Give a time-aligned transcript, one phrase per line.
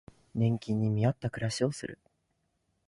[0.33, 1.99] 年金に見合った暮らしをする